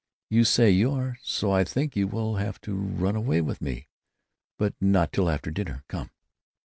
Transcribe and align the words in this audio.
You 0.31 0.45
say 0.45 0.71
you 0.71 0.93
are; 0.93 1.19
so 1.21 1.51
I 1.51 1.63
think 1.63 1.95
you 1.95 2.07
will 2.07 2.37
have 2.37 2.59
to 2.61 2.73
run 2.73 3.15
away 3.15 3.39
with 3.39 3.61
me.... 3.61 3.87
But 4.57 4.73
not 4.81 5.13
till 5.13 5.29
after 5.29 5.51
dinner! 5.51 5.83
Come." 5.87 6.09